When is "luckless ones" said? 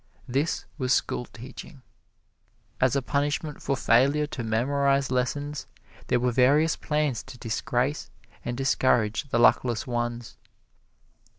9.37-10.37